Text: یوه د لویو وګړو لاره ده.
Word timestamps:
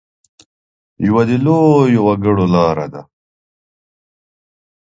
یوه 1.07 1.23
د 1.29 1.31
لویو 1.45 2.01
وګړو 2.07 2.45
لاره 2.55 2.87
ده. 2.93 3.01